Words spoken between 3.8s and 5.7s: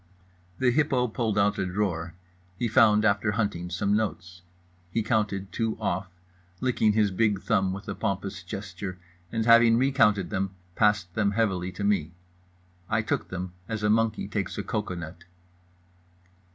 notes. He counted